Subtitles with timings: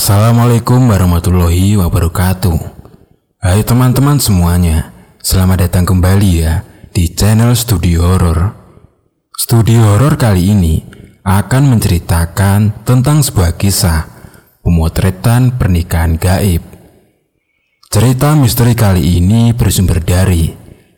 [0.00, 2.56] Assalamualaikum warahmatullahi wabarakatuh.
[3.36, 8.48] Hai teman-teman semuanya, selamat datang kembali ya di channel Studio Horror.
[9.36, 10.80] Studio Horror kali ini
[11.20, 14.08] akan menceritakan tentang sebuah kisah
[14.64, 16.64] pemotretan pernikahan gaib.
[17.92, 20.48] Cerita misteri kali ini bersumber dari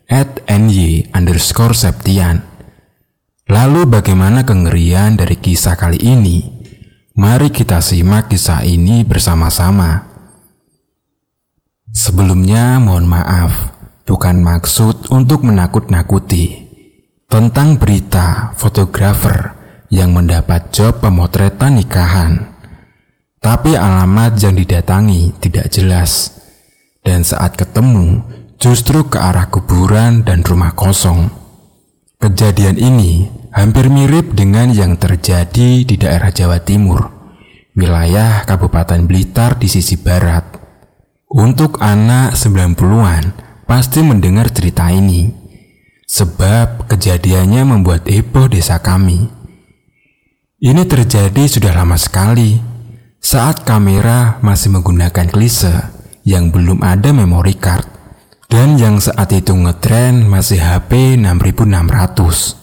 [0.07, 2.39] at ny underscore septian.
[3.51, 6.52] Lalu bagaimana kengerian dari kisah kali ini?
[7.13, 10.01] Mari kita simak kisah ini bersama-sama.
[11.93, 13.53] Sebelumnya mohon maaf,
[14.01, 16.65] bukan maksud untuk menakut-nakuti.
[17.29, 19.53] Tentang berita fotografer
[19.93, 22.33] yang mendapat job pemotretan nikahan.
[23.37, 26.33] Tapi alamat yang didatangi tidak jelas.
[27.05, 28.25] Dan saat ketemu,
[28.57, 31.29] justru ke arah kuburan dan rumah kosong.
[32.17, 37.05] Kejadian ini hampir mirip dengan yang terjadi di daerah Jawa Timur,
[37.77, 40.41] wilayah Kabupaten Blitar di sisi barat.
[41.29, 43.23] Untuk anak 90-an
[43.69, 45.29] pasti mendengar cerita ini,
[46.09, 49.29] sebab kejadiannya membuat heboh desa kami.
[50.57, 52.57] Ini terjadi sudah lama sekali,
[53.21, 55.73] saat kamera masih menggunakan klise
[56.25, 57.85] yang belum ada memory card,
[58.49, 62.62] dan yang saat itu ngetren masih HP 6600.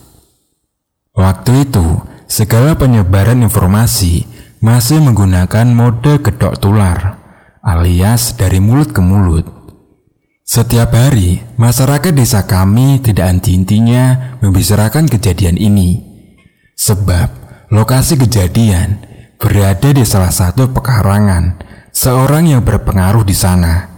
[1.20, 4.24] Waktu itu, segala penyebaran informasi
[4.64, 7.20] masih menggunakan mode gedok tular,
[7.60, 9.44] alias dari mulut ke mulut.
[10.48, 16.00] Setiap hari, masyarakat desa kami tidak henti-hentinya membicarakan kejadian ini.
[16.80, 17.28] Sebab,
[17.68, 19.04] lokasi kejadian
[19.36, 21.60] berada di salah satu pekarangan
[21.92, 23.92] seorang yang berpengaruh di sana.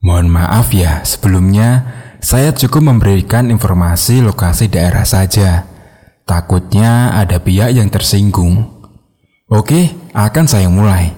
[0.00, 1.84] Mohon maaf ya, sebelumnya
[2.24, 5.75] saya cukup memberikan informasi lokasi daerah saja
[6.26, 8.66] Takutnya ada pihak yang tersinggung.
[9.46, 11.14] Oke, akan saya mulai.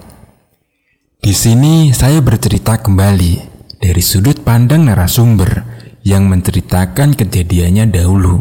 [1.17, 3.33] Di sini saya bercerita kembali
[3.81, 5.65] dari sudut pandang narasumber
[6.05, 8.37] yang menceritakan kejadiannya dahulu.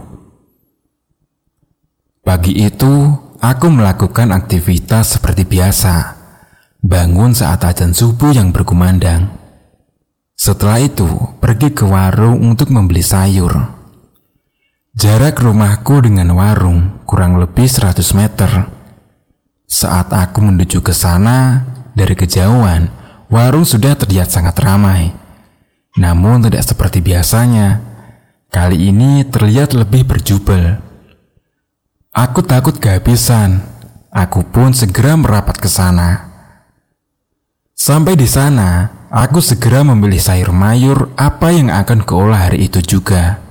[2.21, 6.21] Pagi itu, aku melakukan aktivitas seperti biasa.
[6.85, 9.33] Bangun saat ajan subuh yang berkumandang.
[10.37, 11.09] Setelah itu,
[11.41, 13.78] pergi ke warung untuk membeli sayur.
[14.99, 18.67] Jarak rumahku dengan warung kurang lebih 100 meter.
[19.63, 21.63] Saat aku menuju ke sana,
[21.95, 22.91] dari kejauhan,
[23.31, 25.15] warung sudah terlihat sangat ramai.
[25.95, 27.79] Namun tidak seperti biasanya.
[28.51, 30.83] Kali ini terlihat lebih berjubel.
[32.11, 33.63] Aku takut kehabisan.
[34.11, 36.27] Aku pun segera merapat ke sana.
[37.71, 43.47] Sampai di sana, aku segera memilih sayur mayur apa yang akan keolah hari itu juga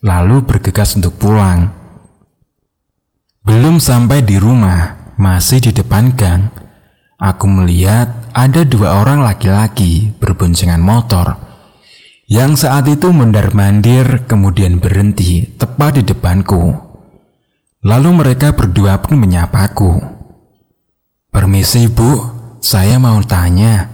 [0.00, 1.72] lalu bergegas untuk pulang.
[3.46, 6.50] Belum sampai di rumah, masih di depan gang,
[7.16, 11.46] aku melihat ada dua orang laki-laki berboncengan motor
[12.26, 16.74] yang saat itu mendar-mandir kemudian berhenti tepat di depanku.
[17.86, 20.02] Lalu mereka berdua pun menyapaku.
[21.30, 22.18] Permisi bu,
[22.58, 23.86] saya mau tanya,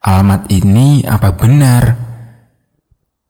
[0.00, 2.07] alamat ini apa benar?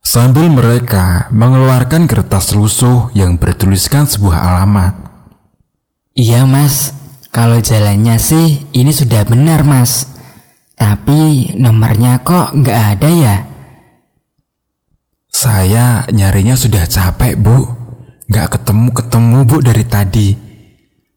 [0.04, 4.94] Sambil mereka mengeluarkan kertas lusuh yang bertuliskan sebuah alamat.
[6.18, 6.90] Iya mas,
[7.30, 10.10] kalau jalannya sih ini sudah benar mas.
[10.78, 13.36] Tapi nomornya kok nggak ada ya?
[15.30, 17.62] Saya nyarinya sudah capek bu,
[18.26, 20.28] nggak ketemu-ketemu bu dari tadi.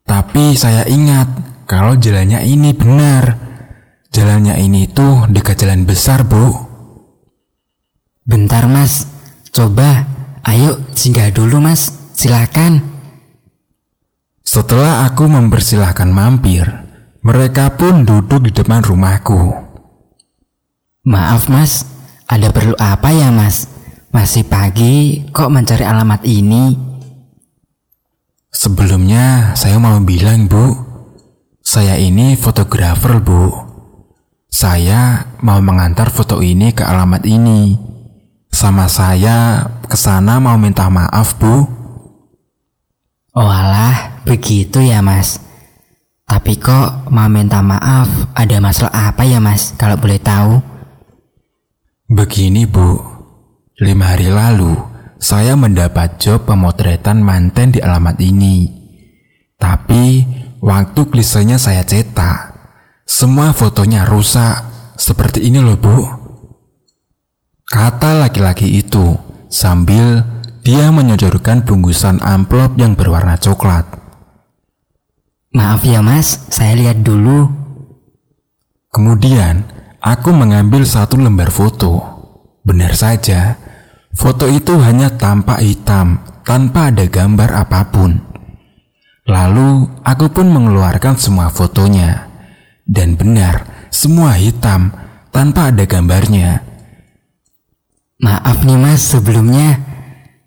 [0.06, 1.30] Tapi saya ingat
[1.66, 3.50] kalau jalannya ini benar.
[4.12, 6.71] Jalannya ini tuh dekat jalan besar bu.
[8.32, 9.12] Bentar mas,
[9.52, 10.08] coba
[10.48, 12.80] ayo singgah dulu mas, silakan.
[14.40, 16.64] Setelah aku mempersilahkan mampir,
[17.28, 19.52] mereka pun duduk di depan rumahku.
[21.04, 21.84] Maaf mas,
[22.24, 23.68] ada perlu apa ya mas?
[24.16, 26.72] Masih pagi kok mencari alamat ini?
[28.48, 30.72] Sebelumnya saya mau bilang bu,
[31.60, 33.52] saya ini fotografer bu.
[34.48, 37.91] Saya mau mengantar foto ini ke alamat ini
[38.52, 41.66] sama saya ke sana mau minta maaf, Bu.
[43.32, 45.40] Oh alah, begitu ya, Mas.
[46.28, 49.72] Tapi kok mau minta maaf, ada masalah apa ya, Mas?
[49.80, 50.60] Kalau boleh tahu.
[52.12, 53.00] Begini, Bu.
[53.82, 54.78] Lima hari lalu,
[55.18, 58.68] saya mendapat job pemotretan manten di alamat ini.
[59.58, 60.28] Tapi,
[60.62, 62.52] waktu klisenya saya cetak,
[63.08, 64.70] semua fotonya rusak.
[65.00, 66.21] Seperti ini loh, Bu.
[67.72, 69.16] Kata laki-laki itu
[69.48, 70.28] sambil
[70.60, 73.88] dia menyodorkan bungkusan amplop yang berwarna coklat.
[75.56, 77.48] Maaf ya mas, saya lihat dulu.
[78.92, 79.64] Kemudian,
[80.04, 82.04] aku mengambil satu lembar foto.
[82.68, 83.56] Benar saja,
[84.20, 88.20] foto itu hanya tampak hitam tanpa ada gambar apa pun.
[89.32, 92.28] Lalu, aku pun mengeluarkan semua fotonya.
[92.84, 94.92] Dan benar, semua hitam
[95.32, 96.71] tanpa ada gambarnya.
[98.22, 99.82] Maaf nih mas sebelumnya,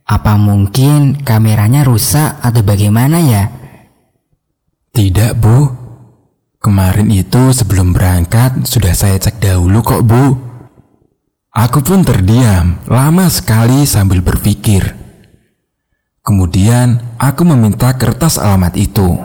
[0.06, 3.50] apa mungkin kameranya rusak atau bagaimana ya?
[4.94, 5.74] Tidak bu,
[6.62, 10.38] kemarin itu sebelum berangkat sudah saya cek dahulu kok bu.
[11.50, 14.94] Aku pun terdiam lama sekali sambil berpikir.
[16.22, 19.18] Kemudian aku meminta kertas alamat itu.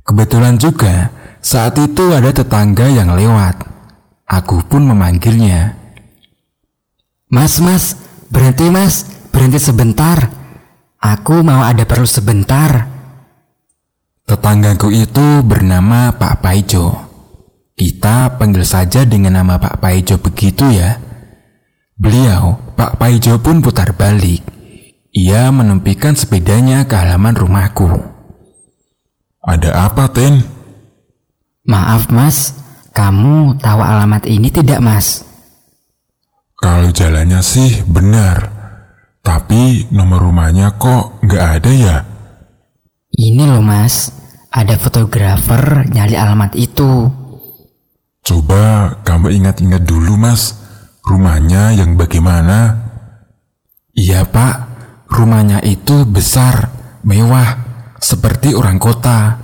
[0.00, 1.12] Kebetulan juga
[1.44, 3.68] saat itu ada tetangga yang lewat.
[4.24, 5.79] Aku pun memanggilnya.
[7.30, 7.94] Mas, mas,
[8.26, 10.34] berhenti mas, berhenti sebentar.
[10.98, 12.90] Aku mau ada perlu sebentar.
[14.26, 16.90] Tetanggaku itu bernama Pak Paijo.
[17.78, 20.98] Kita panggil saja dengan nama Pak Paijo begitu ya.
[21.94, 24.42] Beliau, Pak Paijo pun putar balik.
[25.14, 27.94] Ia menempikan sepedanya ke halaman rumahku.
[29.38, 30.42] Ada apa, Ten?
[31.62, 32.58] Maaf mas,
[32.90, 35.29] kamu tahu alamat ini tidak mas?
[36.60, 38.52] Kalau jalannya sih benar,
[39.24, 41.96] tapi nomor rumahnya kok nggak ada ya?
[43.16, 44.12] Ini loh mas,
[44.52, 47.08] ada fotografer nyari alamat itu.
[48.20, 50.60] Coba kamu ingat-ingat dulu mas,
[51.08, 52.76] rumahnya yang bagaimana?
[53.96, 54.54] Iya pak,
[55.08, 56.68] rumahnya itu besar,
[57.08, 57.56] mewah,
[58.00, 59.40] seperti orang kota.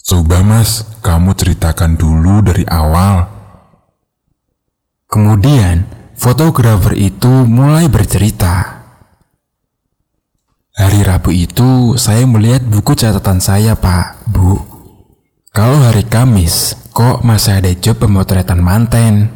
[0.00, 3.31] Coba mas, kamu ceritakan dulu dari awal.
[5.12, 5.84] Kemudian,
[6.16, 8.80] fotografer itu mulai bercerita.
[10.72, 14.56] Hari Rabu itu saya melihat buku catatan saya, Pak, Bu.
[15.52, 19.28] Kalau hari Kamis, kok masih ada job pemotretan manten?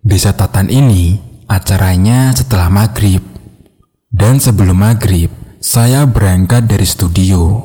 [0.00, 1.20] Di catatan ini,
[1.52, 3.20] acaranya setelah maghrib.
[4.08, 5.28] Dan sebelum maghrib,
[5.60, 7.60] saya berangkat dari studio.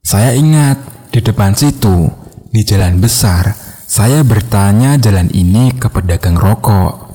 [0.00, 0.80] Saya ingat,
[1.12, 2.08] di depan situ,
[2.48, 3.63] di jalan besar,
[3.94, 7.14] saya bertanya jalan ini ke pedagang rokok.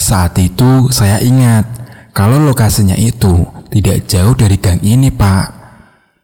[0.00, 1.68] Saat itu saya ingat
[2.16, 5.52] kalau lokasinya itu tidak jauh dari gang ini, Pak.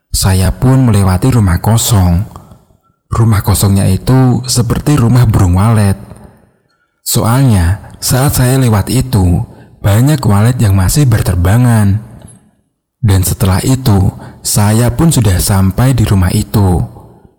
[0.08, 2.24] Saya pun melewati rumah kosong.
[3.12, 6.00] Rumah kosongnya itu seperti rumah burung walet.
[7.04, 9.44] Soalnya, saat saya lewat itu,
[9.84, 12.00] banyak walet yang masih berterbangan.
[13.04, 16.97] Dan setelah itu, saya pun sudah sampai di rumah itu.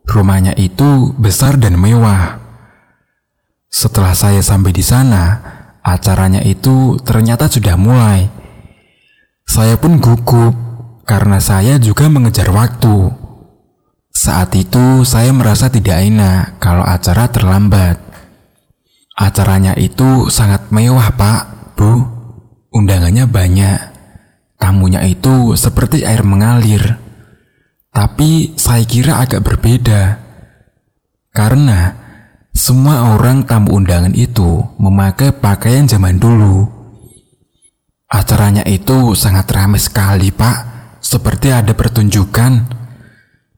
[0.09, 2.41] Rumahnya itu besar dan mewah.
[3.69, 5.37] Setelah saya sampai di sana,
[5.85, 8.25] acaranya itu ternyata sudah mulai.
[9.45, 10.57] Saya pun gugup
[11.05, 13.13] karena saya juga mengejar waktu.
[14.09, 18.01] Saat itu saya merasa tidak enak kalau acara terlambat.
[19.13, 21.41] Acaranya itu sangat mewah, Pak,
[21.77, 22.01] Bu.
[22.73, 23.79] Undangannya banyak.
[24.57, 27.08] Tamunya itu seperti air mengalir.
[27.89, 30.21] Tapi saya kira agak berbeda.
[31.33, 31.93] Karena
[32.53, 36.65] semua orang tamu undangan itu memakai pakaian zaman dulu.
[38.09, 40.57] Acaranya itu sangat ramai sekali, Pak.
[41.01, 42.77] Seperti ada pertunjukan.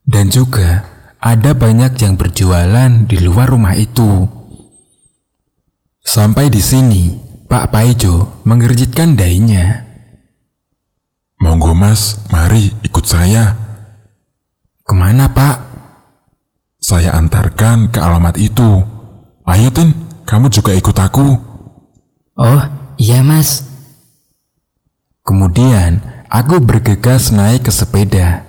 [0.01, 0.83] Dan juga
[1.21, 4.27] ada banyak yang berjualan di luar rumah itu.
[6.01, 7.15] Sampai di sini,
[7.47, 9.85] Pak Paijo mengerjitkan dainya.
[11.39, 13.70] Monggo mas, mari ikut saya.
[14.91, 15.55] Ke mana pak?
[16.83, 18.83] Saya antarkan ke alamat itu.
[19.47, 19.95] Ayo Tin,
[20.27, 21.31] kamu juga ikut aku.
[22.35, 22.61] Oh,
[22.99, 23.63] iya mas.
[25.23, 28.43] Kemudian, aku bergegas naik ke sepeda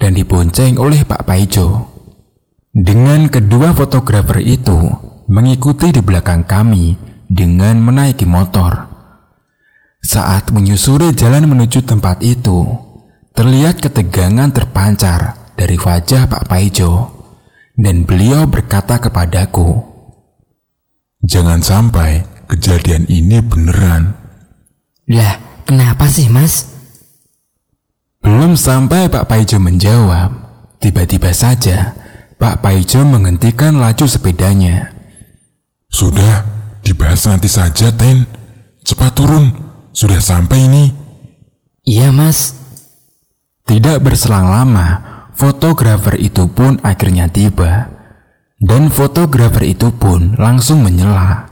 [0.00, 1.92] dan dibonceng oleh Pak Paijo.
[2.72, 4.96] Dengan kedua fotografer itu
[5.28, 6.96] mengikuti di belakang kami
[7.28, 8.88] dengan menaiki motor.
[10.00, 12.64] Saat menyusuri jalan menuju tempat itu,
[13.36, 17.10] terlihat ketegangan terpancar dari wajah Pak Paijo,
[17.78, 19.92] dan beliau berkata kepadaku,
[21.22, 24.18] Jangan sampai kejadian ini beneran.
[25.06, 26.66] Lah, kenapa sih mas?
[28.18, 30.30] Belum sampai Pak Paijo menjawab,
[30.82, 31.94] tiba-tiba saja
[32.42, 34.90] Pak Paijo menghentikan laju sepedanya.
[35.86, 36.42] Sudah,
[36.82, 38.26] dibahas nanti saja, Ten.
[38.82, 39.54] Cepat turun,
[39.94, 40.90] sudah sampai ini.
[41.86, 42.58] Iya, Mas.
[43.62, 45.11] Tidak berselang lama,
[45.42, 47.90] Fotografer itu pun akhirnya tiba,
[48.62, 51.50] dan fotografer itu pun langsung menyela.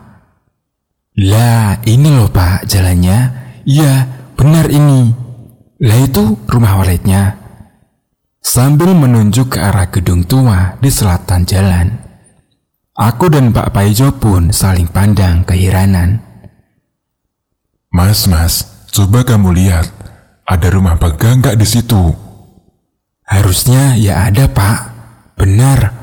[1.18, 3.18] Lah, ini loh pak jalannya.
[3.66, 4.06] Iya,
[4.38, 5.10] benar ini.
[5.82, 7.34] Lah itu rumah waletnya.
[8.38, 11.90] Sambil menunjuk ke arah gedung tua di selatan jalan.
[12.94, 16.22] Aku dan Pak Paijo pun saling pandang keheranan.
[17.90, 19.90] Mas, mas, coba kamu lihat.
[20.46, 22.29] Ada rumah Bagga nggak di situ?
[23.30, 24.78] Harusnya ya ada pak.
[25.38, 25.94] Benar.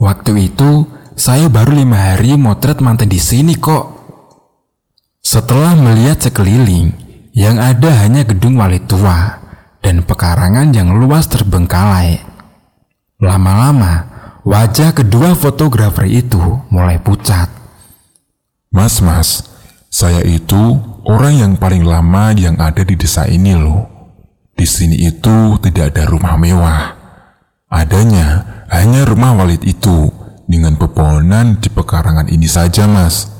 [0.00, 4.00] Waktu itu saya baru lima hari motret mantan di sini kok.
[5.20, 6.88] Setelah melihat sekeliling,
[7.36, 9.44] yang ada hanya gedung wali tua
[9.84, 12.16] dan pekarangan yang luas terbengkalai.
[13.20, 14.08] Lama-lama,
[14.46, 16.40] wajah kedua fotografer itu
[16.72, 17.50] mulai pucat.
[18.72, 19.44] Mas, mas,
[19.92, 23.97] saya itu orang yang paling lama yang ada di desa ini loh.
[24.58, 26.82] Di sini itu tidak ada rumah mewah.
[27.70, 28.42] Adanya
[28.74, 30.10] hanya rumah Walid itu
[30.50, 33.30] dengan pepohonan di pekarangan ini saja, Mas.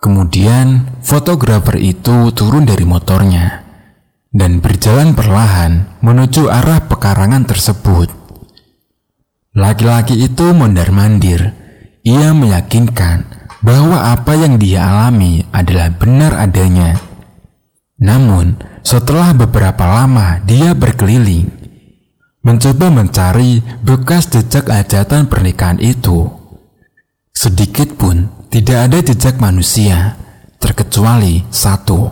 [0.00, 3.64] Kemudian fotografer itu turun dari motornya
[4.32, 8.08] dan berjalan perlahan menuju arah pekarangan tersebut.
[9.54, 11.52] Laki-laki itu mondar-mandir.
[12.04, 13.24] Ia meyakinkan
[13.64, 17.00] bahwa apa yang dia alami adalah benar adanya.
[18.00, 21.46] Namun, setelah beberapa lama dia berkeliling,
[22.42, 26.26] mencoba mencari bekas jejak hajatan pernikahan itu.
[27.30, 30.18] Sedikit pun tidak ada jejak manusia,
[30.58, 32.10] terkecuali satu.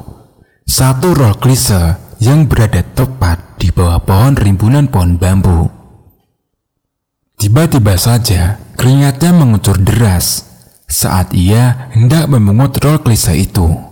[0.63, 5.67] Satu roh klise yang berada tepat di bawah pohon rimbunan pohon bambu.
[7.37, 10.47] Tiba-tiba saja keringatnya mengucur deras
[10.87, 13.92] saat ia hendak memungut roll klise itu.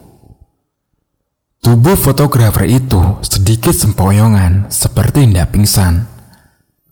[1.61, 6.09] Tubuh fotografer itu sedikit sempoyongan seperti hendak pingsan.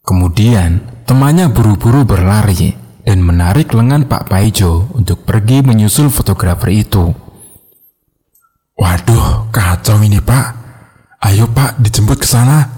[0.05, 7.17] Kemudian temannya buru-buru berlari dan menarik lengan Pak Paijo untuk pergi menyusul fotografer itu.
[8.77, 10.55] Waduh, kacau ini pak.
[11.25, 12.69] Ayo pak, dijemput ke sana.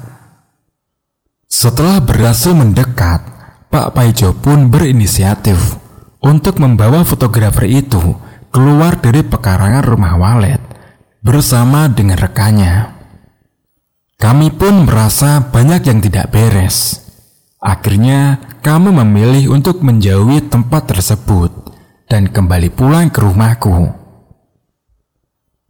[1.50, 3.20] Setelah berhasil mendekat,
[3.66, 5.58] Pak Paijo pun berinisiatif
[6.22, 8.14] untuk membawa fotografer itu
[8.54, 10.70] keluar dari pekarangan rumah walet
[11.20, 12.96] bersama dengan rekannya.
[14.20, 17.00] Kami pun merasa banyak yang tidak beres.
[17.60, 21.52] Akhirnya, kami memilih untuk menjauhi tempat tersebut
[22.08, 23.92] dan kembali pulang ke rumahku.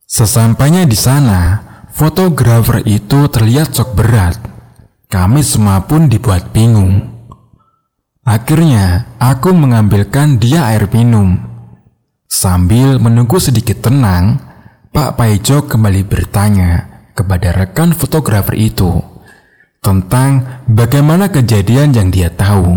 [0.06, 1.62] Sesampainya di sana,
[1.94, 4.38] fotografer itu terlihat sok berat.
[5.10, 7.06] Kami semua pun dibuat bingung.
[8.22, 11.38] Akhirnya, aku mengambilkan dia air minum.
[12.30, 14.49] Sambil menunggu sedikit tenang,
[14.90, 18.98] Pak Paijo kembali bertanya kepada rekan fotografer itu
[19.78, 22.74] tentang bagaimana kejadian yang dia tahu.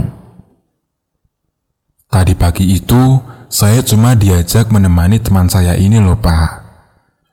[2.13, 3.17] Tadi pagi itu,
[3.50, 6.62] saya cuma diajak menemani teman saya ini loh pak.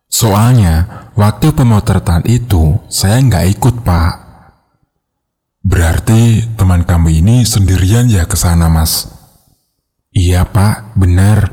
[0.08, 4.14] Soalnya, waktu pemotretan itu, saya nggak ikut pak.
[5.60, 9.12] Berarti teman kamu ini sendirian ya ke sana mas?
[10.16, 11.52] Iya pak, benar.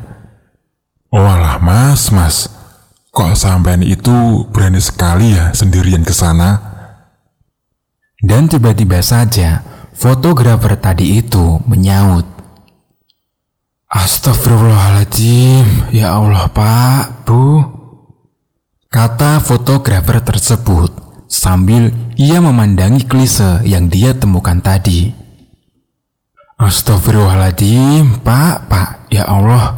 [1.12, 2.57] Oh alah mas, mas.
[3.18, 6.62] Kok sampean itu berani sekali ya sendirian ke sana?
[8.22, 9.66] Dan tiba-tiba saja
[9.98, 12.30] fotografer tadi itu menyaut.
[13.90, 17.66] Astagfirullahaladzim, ya Allah pak, bu.
[18.86, 20.94] Kata fotografer tersebut
[21.26, 21.90] sambil
[22.22, 25.10] ia memandangi klise yang dia temukan tadi.
[26.62, 29.74] Astagfirullahaladzim, pak, pak, ya Allah.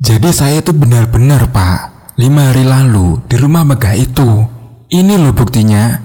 [0.00, 4.42] Jadi saya itu benar-benar pak lima hari lalu di rumah megah itu.
[4.90, 6.02] Ini loh buktinya.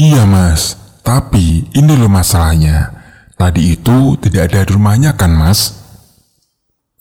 [0.00, 2.96] Iya mas, tapi ini loh masalahnya.
[3.36, 5.76] Tadi itu tidak ada di rumahnya kan mas?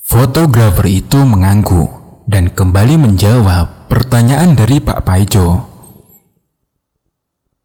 [0.03, 1.87] Fotografer itu mengangguk
[2.27, 5.47] dan kembali menjawab pertanyaan dari Pak Paijo.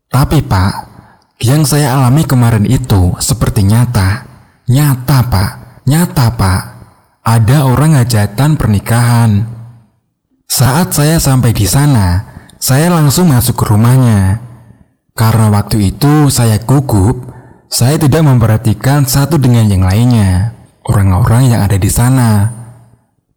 [0.07, 0.73] Tapi Pak,
[1.43, 4.23] yang saya alami kemarin itu seperti nyata.
[4.71, 5.52] Nyata Pak,
[5.88, 6.62] nyata Pak.
[7.25, 9.53] Ada orang hajatan pernikahan.
[10.54, 12.23] Saat saya sampai di sana,
[12.62, 14.38] saya langsung masuk ke rumahnya.
[15.11, 17.26] Karena waktu itu saya gugup,
[17.66, 20.54] saya tidak memperhatikan satu dengan yang lainnya,
[20.87, 22.54] orang-orang yang ada di sana.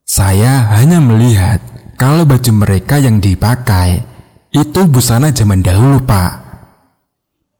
[0.05, 1.57] Saya hanya melihat
[1.97, 4.05] kalau baju mereka yang dipakai
[4.53, 6.37] itu busana zaman dahulu, Pak.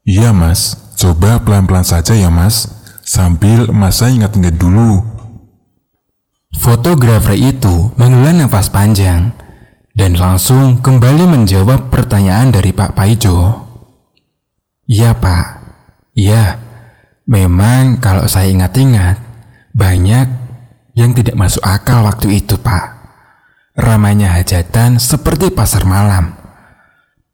[0.06, 0.78] Iya, Mas.
[1.02, 2.70] Coba pelan-pelan saja ya, Mas.
[3.02, 5.02] Sambil masa ingat-ingat dulu.
[6.62, 9.47] Fotografer itu menghela nafas panjang
[9.98, 13.66] dan langsung kembali menjawab pertanyaan dari Pak Paijo.
[14.86, 15.46] Iya Pak,
[16.14, 16.62] iya,
[17.26, 19.18] memang kalau saya ingat-ingat,
[19.74, 20.28] banyak
[20.94, 22.94] yang tidak masuk akal waktu itu Pak.
[23.74, 26.38] Ramainya hajatan seperti pasar malam.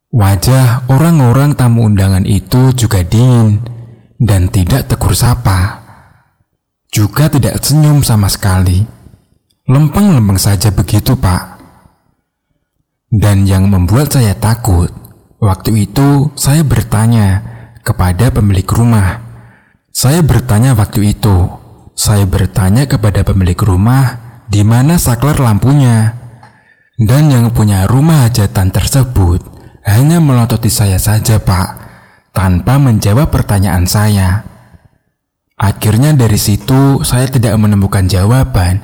[0.08, 3.60] Wajah orang-orang tamu undangan itu juga dingin
[4.16, 5.84] dan tidak tegur sapa.
[6.88, 8.84] Juga tidak senyum sama sekali.
[9.68, 11.53] Lempeng-lempeng saja begitu, Pak.
[13.14, 14.90] Dan yang membuat saya takut,
[15.38, 17.46] waktu itu saya bertanya
[17.86, 19.22] kepada pemilik rumah.
[19.94, 21.46] Saya bertanya waktu itu,
[21.94, 24.18] saya bertanya kepada pemilik rumah
[24.50, 26.18] di mana saklar lampunya.
[26.98, 29.46] Dan yang punya rumah hajatan tersebut
[29.86, 31.68] hanya melototi saya saja, Pak,
[32.34, 34.42] tanpa menjawab pertanyaan saya.
[35.54, 38.82] Akhirnya dari situ saya tidak menemukan jawaban.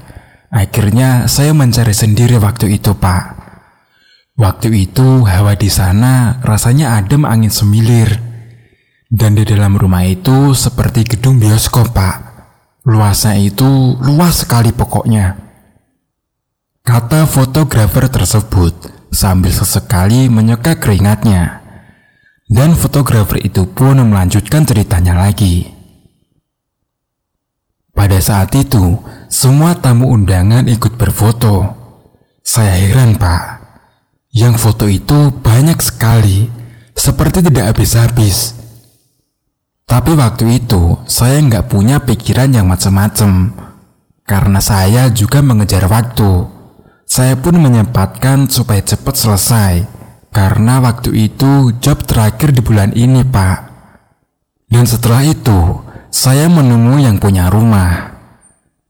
[0.55, 3.40] Akhirnya saya mencari sendiri waktu itu, Pak.
[4.41, 8.17] Waktu itu hawa di sana rasanya adem angin semilir.
[9.05, 12.17] Dan di dalam rumah itu seperti gedung bioskop, Pak.
[12.89, 15.37] Luasnya itu luas sekali pokoknya.
[16.81, 18.73] Kata fotografer tersebut
[19.13, 21.61] sambil sesekali menyeka keringatnya.
[22.49, 25.69] Dan fotografer itu pun melanjutkan ceritanya lagi.
[27.93, 28.97] Pada saat itu,
[29.29, 31.77] semua tamu undangan ikut berfoto.
[32.41, 33.60] Saya heran, Pak.
[34.31, 36.47] Yang foto itu banyak sekali,
[36.95, 38.55] seperti tidak habis-habis.
[39.91, 43.51] Tapi waktu itu saya nggak punya pikiran yang macam-macam,
[44.23, 46.47] karena saya juga mengejar waktu.
[47.11, 49.83] Saya pun menyempatkan supaya cepat selesai,
[50.31, 53.59] karena waktu itu job terakhir di bulan ini, Pak.
[54.71, 55.83] Dan setelah itu,
[56.15, 58.15] saya menemui yang punya rumah.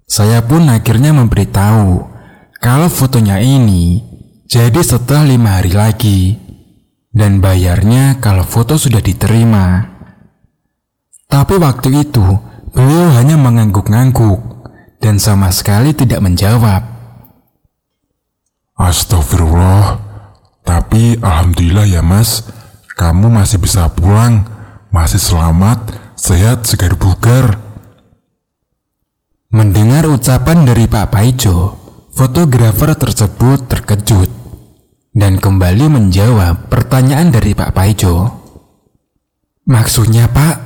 [0.04, 2.04] Saya pun akhirnya memberitahu
[2.60, 4.09] kalau fotonya ini
[4.50, 6.34] jadi setelah lima hari lagi,
[7.14, 9.86] dan bayarnya kalau foto sudah diterima.
[11.30, 12.26] Tapi waktu itu,
[12.74, 14.42] beliau hanya mengangguk-ngangguk
[14.98, 16.82] dan sama sekali tidak menjawab.
[18.74, 20.02] Astagfirullah,
[20.66, 22.42] tapi alhamdulillah ya mas,
[22.98, 24.50] kamu masih bisa pulang,
[24.90, 27.54] masih selamat, sehat, segar bugar.
[29.54, 31.78] Mendengar ucapan dari Pak Paijo,
[32.10, 34.39] fotografer tersebut terkejut
[35.10, 38.30] dan kembali menjawab pertanyaan dari Pak Paijo.
[39.66, 40.56] Maksudnya Pak?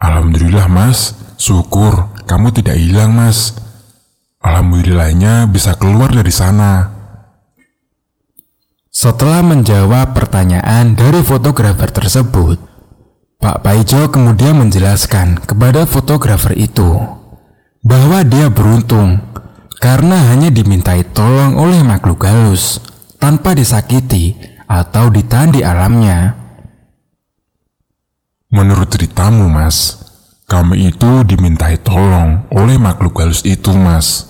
[0.00, 3.56] Alhamdulillah mas, syukur kamu tidak hilang mas.
[4.40, 6.88] Alhamdulillahnya bisa keluar dari sana.
[8.88, 12.56] Setelah menjawab pertanyaan dari fotografer tersebut,
[13.40, 16.96] Pak Paijo kemudian menjelaskan kepada fotografer itu
[17.84, 19.20] bahwa dia beruntung
[19.80, 22.89] karena hanya dimintai tolong oleh makhluk halus
[23.20, 26.34] tanpa disakiti atau ditahan di alamnya.
[28.50, 30.00] Menurut ceritamu, Mas,
[30.50, 34.26] kami itu dimintai tolong oleh makhluk halus itu, Mas.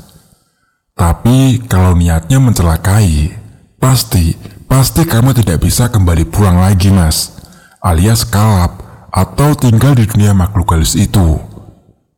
[0.92, 3.32] Tapi kalau niatnya mencelakai,
[3.80, 4.36] pasti,
[4.68, 7.40] pasti kamu tidak bisa kembali pulang lagi, Mas.
[7.80, 11.40] Alias kalap atau tinggal di dunia makhluk halus itu.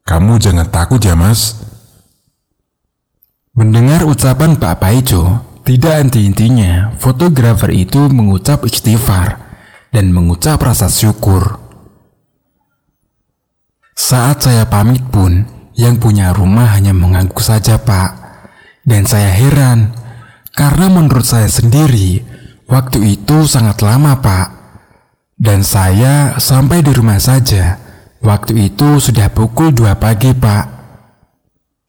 [0.03, 1.63] Kamu jangan takut ya, Mas.
[3.55, 9.39] Mendengar ucapan Pak Paijo, tidak henti-hentinya fotografer itu mengucap istighfar
[9.95, 11.63] dan mengucap rasa syukur.
[13.93, 15.47] Saat saya pamit pun,
[15.79, 18.19] yang punya rumah hanya mengangguk saja pak.
[18.83, 19.95] Dan saya heran,
[20.59, 22.25] karena menurut saya sendiri,
[22.67, 24.49] waktu itu sangat lama pak.
[25.39, 27.79] Dan saya sampai di rumah saja,
[28.19, 30.65] waktu itu sudah pukul 2 pagi pak.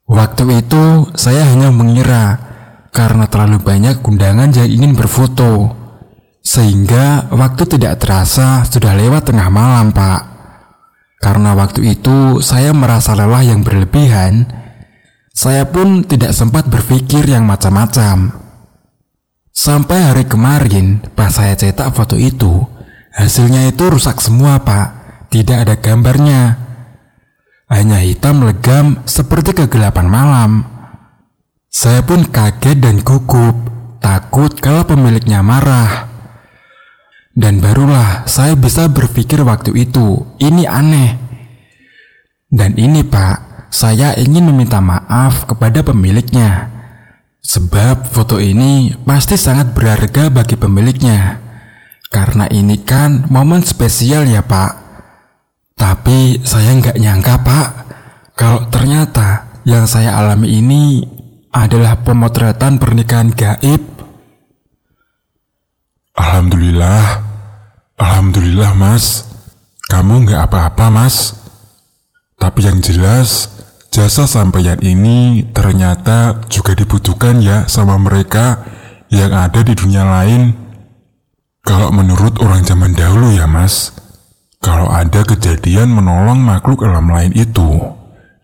[0.05, 2.52] Waktu itu saya hanya mengira
[2.93, 5.73] karena terlalu banyak undangan yang ingin berfoto.
[6.45, 10.21] Sehingga waktu tidak terasa sudah lewat tengah malam, Pak.
[11.17, 14.45] Karena waktu itu saya merasa lelah yang berlebihan,
[15.33, 18.37] saya pun tidak sempat berpikir yang macam-macam.
[19.49, 22.61] Sampai hari kemarin, pas saya cetak foto itu,
[23.15, 25.01] hasilnya itu rusak semua, Pak.
[25.31, 26.59] Tidak ada gambarnya
[27.71, 30.72] hanya hitam legam seperti kegelapan malam.
[31.73, 33.57] Saya pun kaget dan gugup,
[33.97, 36.05] takut kalau pemiliknya marah.
[37.33, 41.17] Dan barulah saya bisa berpikir waktu itu, ini aneh.
[42.45, 46.69] Dan ini pak, saya ingin meminta maaf kepada pemiliknya.
[47.41, 51.41] Sebab foto ini pasti sangat berharga bagi pemiliknya.
[52.13, 54.77] Karena ini kan momen spesial ya pak.
[55.73, 57.67] Tapi saya nggak nyangka pak,
[58.37, 60.83] kalau ternyata yang saya alami ini
[61.53, 63.81] adalah pemotretan pernikahan gaib.
[66.17, 67.21] Alhamdulillah,
[68.01, 69.29] Alhamdulillah mas,
[69.87, 71.37] kamu nggak apa-apa mas.
[72.41, 73.47] Tapi yang jelas,
[73.93, 78.65] jasa sampeyan ini ternyata juga dibutuhkan ya sama mereka
[79.13, 80.57] yang ada di dunia lain.
[81.63, 83.93] Kalau menurut orang zaman dahulu ya mas,
[84.59, 87.79] kalau ada kejadian menolong makhluk alam lain itu,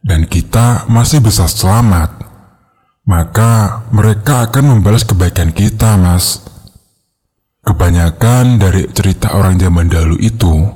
[0.06, 2.29] dan kita masih bisa selamat,
[3.10, 6.46] maka mereka akan membalas kebaikan kita, Mas.
[7.66, 10.70] Kebanyakan dari cerita orang zaman dahulu itu,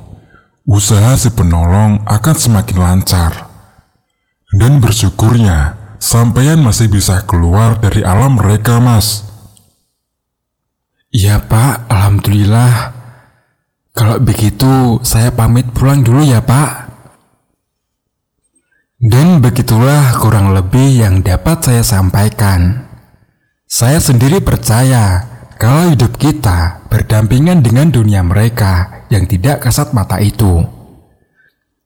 [0.66, 3.32] usaha si penolong akan semakin lancar.
[4.50, 9.22] Dan bersyukurnya, sampeyan masih bisa keluar dari alam mereka, Mas.
[11.14, 12.90] Iya pak, Alhamdulillah.
[13.94, 16.83] Kalau begitu, saya pamit pulang dulu ya pak.
[19.04, 22.88] Dan begitulah kurang lebih yang dapat saya sampaikan.
[23.68, 25.28] Saya sendiri percaya
[25.60, 30.64] kalau hidup kita berdampingan dengan dunia mereka yang tidak kasat mata itu.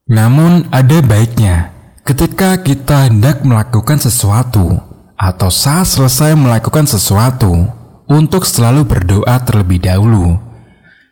[0.07, 1.75] Namun ada baiknya
[2.07, 4.79] ketika kita hendak melakukan sesuatu
[5.19, 7.67] atau saat selesai melakukan sesuatu
[8.07, 10.39] untuk selalu berdoa terlebih dahulu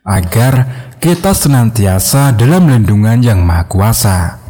[0.07, 4.46] agar kita senantiasa dalam lindungan yang maha kuasa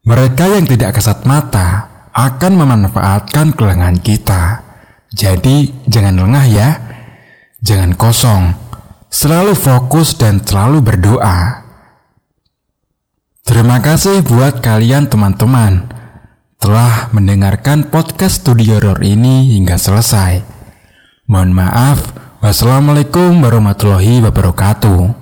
[0.00, 4.64] mereka yang tidak kasat mata akan memanfaatkan kelengahan kita.
[5.12, 6.68] Jadi, jangan lengah ya.
[7.60, 8.56] Jangan kosong.
[9.10, 11.66] Selalu fokus dan selalu berdoa.
[13.44, 15.90] Terima kasih buat kalian teman-teman
[16.60, 20.40] telah mendengarkan podcast Studio Horror ini hingga selesai.
[21.26, 21.98] Mohon maaf.
[22.40, 25.19] Wassalamualaikum warahmatullahi wabarakatuh.